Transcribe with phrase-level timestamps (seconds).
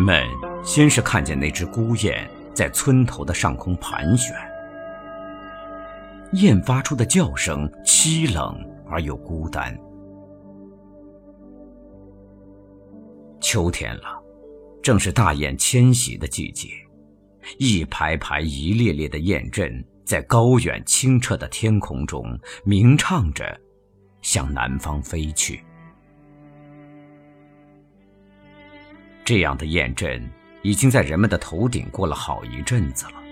[0.00, 0.26] 人们
[0.64, 4.34] 先是看见那只孤雁在村头的上空盘旋，
[6.32, 8.58] 雁发出的叫声凄冷
[8.88, 9.78] 而又孤单。
[13.42, 14.18] 秋天了，
[14.82, 16.70] 正是大雁迁徙的季节，
[17.58, 22.24] 一排排、一列列的雁阵在高远清澈的天空中
[22.64, 23.44] 鸣唱着，
[24.22, 25.62] 向南方飞去。
[29.30, 30.28] 这样的雁阵
[30.60, 33.22] 已经在人们的头顶过了好一阵子了。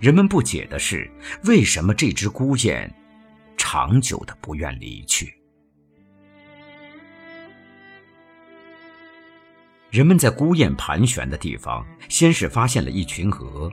[0.00, 1.10] 人们不解的是，
[1.42, 2.88] 为什么这只孤雁
[3.56, 5.34] 长久的不愿离去？
[9.90, 13.68] 人们在孤雁盘旋的地方，先是发现了一群鹅。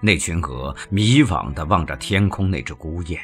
[0.00, 3.20] 那群鹅迷惘地望着天空那只孤雁，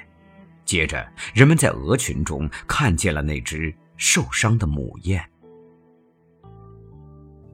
[0.65, 5.25] 接着，人们在鹅群中看见了那只受伤的母雁。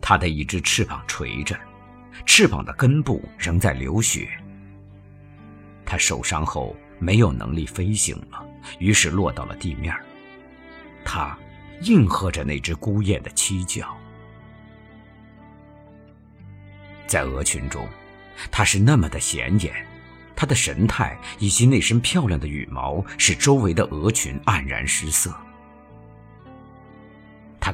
[0.08, 1.58] 它的一只翅膀垂着，
[2.24, 4.28] 翅膀的根部仍在流血。
[5.84, 8.40] 它受伤后没有能力飞行了，
[8.78, 9.92] 于是落到了地面。
[11.04, 11.36] 它
[11.80, 13.92] 应和着那只孤雁的凄叫。
[17.08, 17.84] 在鹅群中，
[18.48, 19.74] 它是那么的显眼，
[20.36, 25.36] 它的神态以及那身漂亮的羽毛使周围的鹅群黯然失色。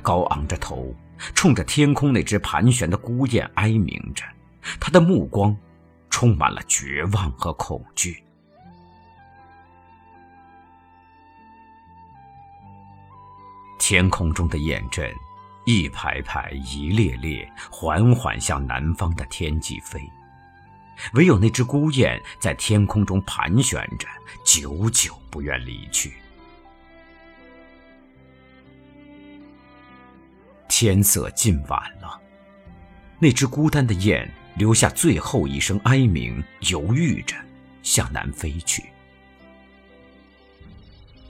[0.03, 0.95] 高昂着头。
[1.37, 4.25] 冲着天空那只盘旋的孤雁哀鸣着，
[4.81, 5.57] 他的目光
[6.11, 8.25] 充满了绝望和恐惧。
[13.79, 15.15] 天空中的雁阵，
[15.65, 20.01] 一排排、一列列，缓缓向南方的天际飞，
[21.15, 24.09] 唯有那只孤雁在天空中盘旋着，
[24.45, 26.13] 久久不愿离去。
[30.83, 32.21] 天色近晚了，
[33.21, 37.37] 那只孤单的雁留下最后一声哀鸣，犹豫着
[37.85, 38.83] 向南飞去。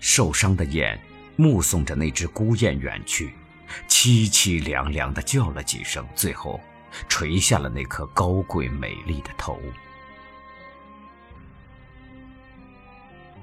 [0.00, 0.98] 受伤的雁
[1.36, 3.34] 目送着那只孤雁远去，
[3.86, 6.58] 凄凄凉凉的叫了几声，最后
[7.06, 9.60] 垂下了那颗高贵美丽的头。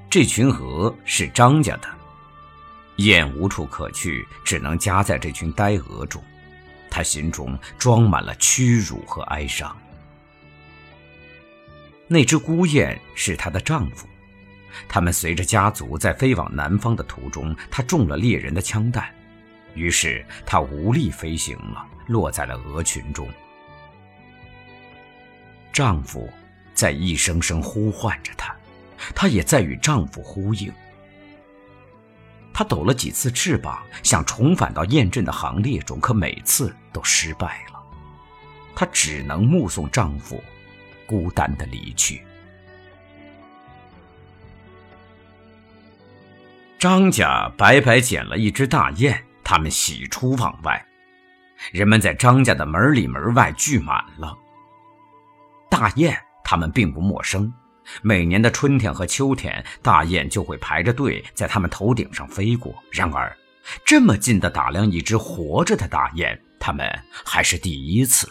[0.09, 1.98] 这群鹅是张家的。
[2.99, 6.21] 雁无处可去，只能夹在这群呆鹅中。
[6.89, 9.75] 他心中装满了屈辱和哀伤。
[12.07, 14.07] 那只孤雁是她的丈夫，
[14.87, 19.07] 他们随着家族在飞往南方的途中，他中了猎人的枪弹，
[19.75, 23.29] 于是他无力飞行了，落在了鹅群中。
[25.71, 26.27] 丈夫
[26.73, 28.53] 在一声声呼唤着她，
[29.16, 30.73] 她也在与丈夫呼应。
[32.59, 37.81] 她抖了几次翅膀，想重返到雁阵的行列中，可每次都失败了。
[38.75, 40.44] 她只能目送丈夫
[41.08, 42.22] 孤单的离去。
[46.78, 50.86] 张家白白捡了一只大雁，他们喜出望外，
[51.72, 54.38] 人们在张家的门里门外聚满了。
[55.70, 57.53] 大雁，他们并不陌生。
[58.01, 62.73] 每年的春天和秋天，大雁就会排着队在他们头顶上飞过。
[62.91, 63.35] 然而，
[63.85, 66.88] 这么近的打量一只活着的大雁，他们
[67.25, 68.29] 还是第一次。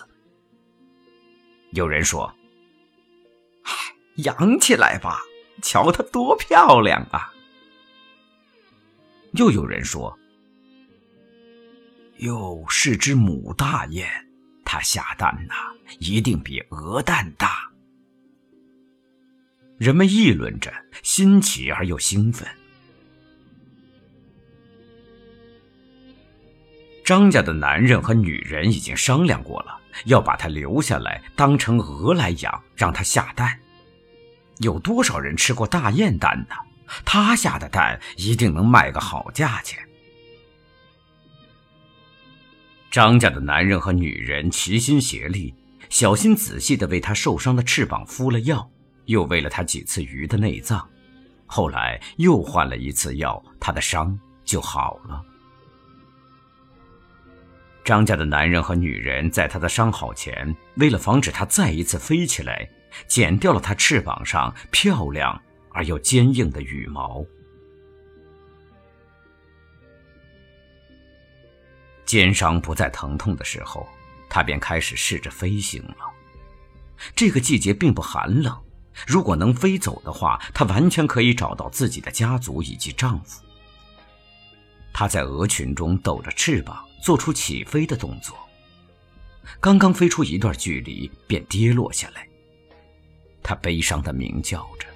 [1.72, 2.34] 有人说
[4.16, 5.20] ：“养起来吧，
[5.62, 7.32] 瞧它多漂亮啊！”
[9.32, 10.18] 又有人说
[12.18, 14.08] ：“哟，是只母大雁，
[14.64, 15.54] 它下蛋呐，
[15.98, 17.67] 一定比鹅蛋大。”
[19.78, 20.72] 人们议论着，
[21.04, 22.46] 新奇而又兴奋。
[27.04, 33.58] 张家的男人和女人已经商量过了，要把他留下来当成鹅来养，让他下蛋。
[34.58, 36.56] 有多少人吃过大雁蛋呢？
[37.04, 39.78] 他下的蛋一定能卖个好价钱。
[42.90, 45.54] 张家的男人和女人齐心协力，
[45.88, 48.68] 小心仔细的为他受伤的翅膀敷了药。
[49.08, 50.86] 又喂了他几次鱼的内脏，
[51.46, 55.24] 后来又换了一次药，他的伤就好了。
[57.82, 62.68] 张家的男人和女人在他的伤好前，为了防止他再一次飞起来，
[63.06, 65.40] 剪掉了他翅膀上漂亮
[65.70, 67.24] 而又坚硬的羽毛。
[72.04, 73.88] 肩伤不再疼痛的时候，
[74.28, 75.96] 他便开始试着飞行了。
[77.16, 78.54] 这个季节并不寒冷。
[79.06, 83.42] 如果能飞走的话，她完全可以找到自己的家族以及丈夫。
[84.92, 88.36] 她在鹅群中抖着翅膀，做出起飞的动作。
[89.60, 92.28] 刚刚飞出一段距离，便跌落下来。
[93.42, 94.86] 他悲伤的鸣叫着。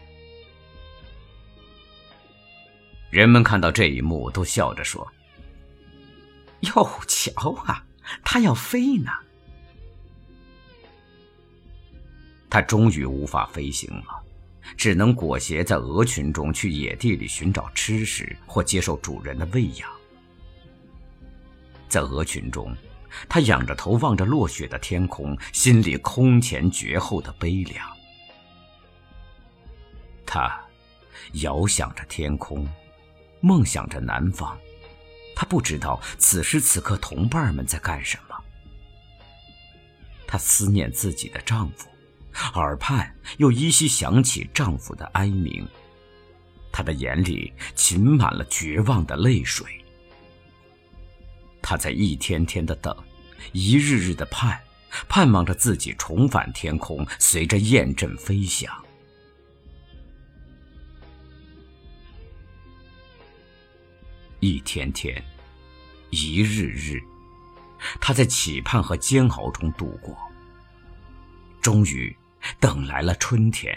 [3.08, 5.10] 人们看到这一幕，都笑着说
[6.60, 7.86] ：“哟，瞧啊，
[8.22, 9.10] 它要飞呢！”
[12.52, 14.22] 它终于无法飞行了，
[14.76, 19.90] 只能裹挟在鹅群中去野地里寻找吃食，或接受主人的喂养。
[21.88, 22.76] 在鹅群中，
[23.26, 27.88] 他仰着头望着落雪的天空，心里空前绝后的悲凉。
[30.26, 30.60] 他
[31.40, 32.68] 遥想着天空，
[33.40, 34.54] 梦想着南方。
[35.34, 38.36] 他不知道此时此刻同伴们在干什么。
[40.26, 41.88] 他思念自己的丈夫，
[42.54, 45.66] 耳畔又依稀响起丈夫的哀鸣。
[46.72, 49.66] 她的眼里噙满了绝望的泪水。
[51.60, 52.96] 她在一天天的等，
[53.52, 54.58] 一日日的盼，
[55.08, 58.72] 盼望着自己重返天空，随着雁阵飞翔。
[64.40, 65.22] 一天天，
[66.10, 67.00] 一日日，
[68.00, 70.16] 他在期盼和煎熬中度过。
[71.60, 72.14] 终于，
[72.60, 73.76] 等来了春天。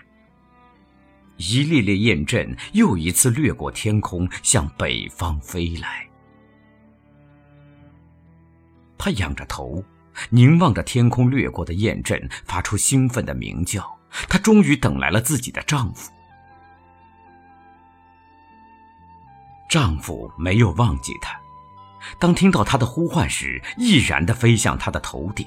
[1.38, 6.08] 一列列雁阵又一次掠过天空，向北方飞来。
[8.98, 9.84] 他仰着头，
[10.30, 13.86] 凝望着天空掠过的雁阵，发出兴奋的鸣叫。
[14.30, 16.10] 他终于等来了自己的丈夫。
[19.70, 21.38] 丈夫没有忘记她，
[22.18, 25.46] 当听到她的呼唤时，毅然地飞向她的头顶。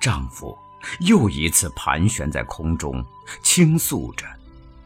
[0.00, 0.58] 丈夫
[1.00, 3.04] 又一次盘旋在空中，
[3.42, 4.26] 倾诉着，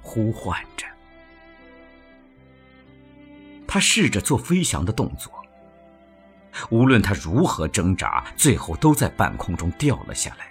[0.03, 0.85] 呼唤着。
[3.67, 5.33] 他试着做飞翔的动作，
[6.69, 10.49] 无论他如何挣扎，最后都在半空中掉了下来。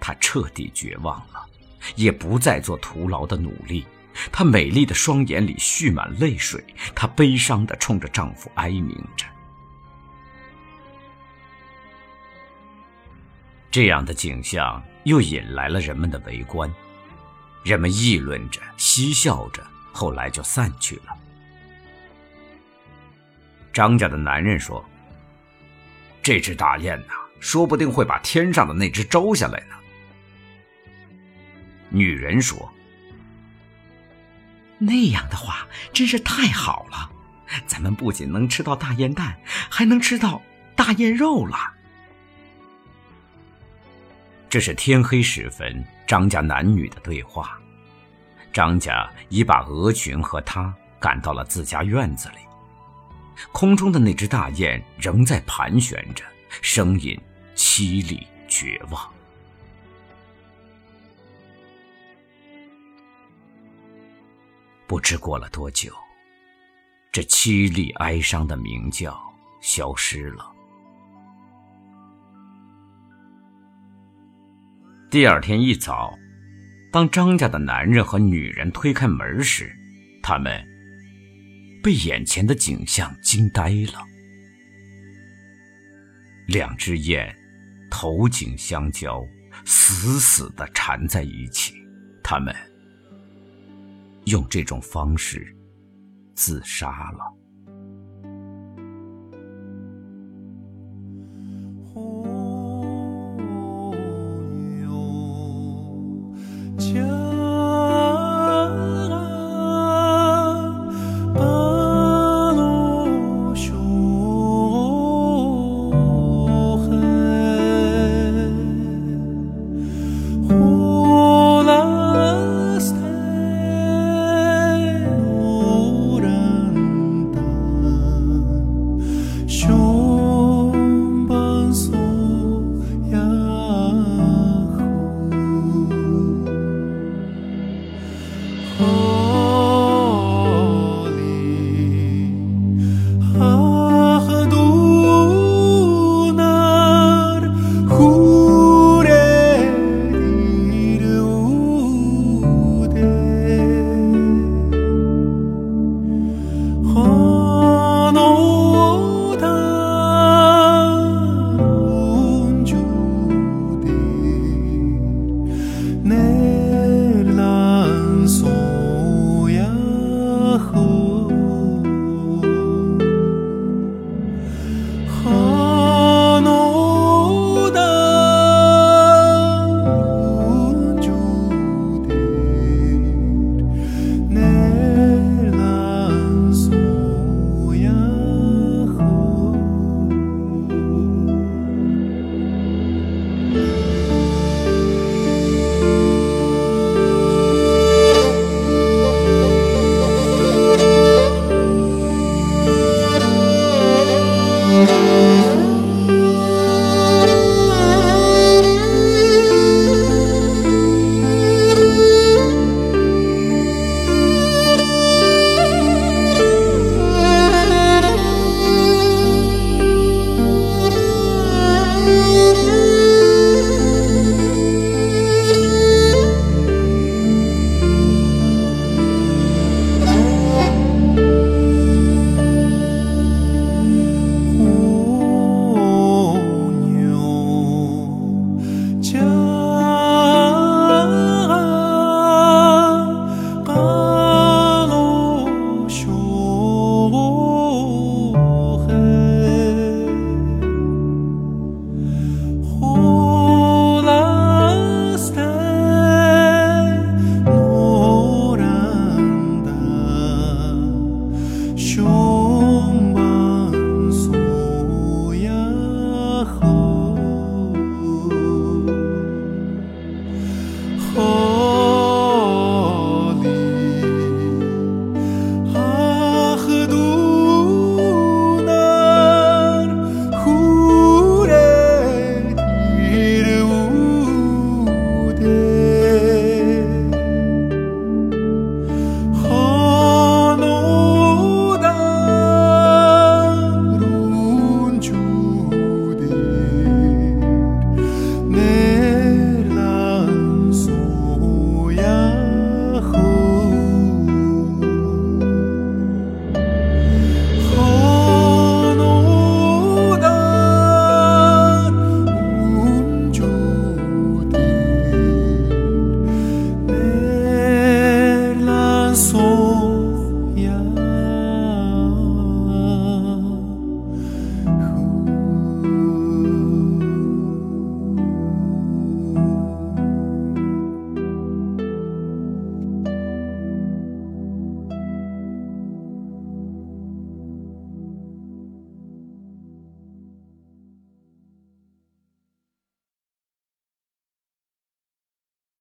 [0.00, 1.46] 他彻底绝望了。
[1.94, 3.86] 也不再做徒劳的努力，
[4.32, 6.62] 她美丽的双眼里蓄满泪水，
[6.92, 9.24] 她悲伤地冲着丈夫哀鸣着。
[13.70, 16.72] 这样的景象又引来了人们的围观，
[17.64, 19.62] 人们议论着，嬉笑着，
[19.92, 21.14] 后来就散去了。
[23.72, 24.84] 张家的男人说
[26.22, 29.76] ：“这只大雁呐，说不定会把天上的那只招下来呢。”
[31.90, 32.72] 女人说
[34.78, 37.10] ：“那样的话真是太好了，
[37.66, 39.38] 咱们不仅能吃到大雁蛋，
[39.70, 40.42] 还能吃到
[40.74, 41.74] 大雁肉了。”
[44.50, 47.60] 这是天黑时分，张家男女的对话。
[48.50, 52.36] 张家已把鹅群和他赶到了自家院子里，
[53.52, 56.24] 空中的那只大雁仍在盘旋着，
[56.62, 57.18] 声音
[57.54, 59.12] 凄厉绝望。
[64.86, 65.92] 不知过了多久，
[67.12, 69.20] 这凄厉哀伤的鸣叫
[69.60, 70.57] 消失了。
[75.10, 76.18] 第二天一早
[76.92, 79.74] 当张家的男人和女人推开门时
[80.22, 80.62] 他们
[81.82, 84.04] 被眼前的景象惊呆了。
[86.46, 87.34] 两只眼
[87.90, 89.24] 头颈相交
[89.64, 91.72] 死死的缠在一起
[92.22, 92.54] 他们
[94.26, 95.56] 用这种方式
[96.34, 97.38] 自杀了。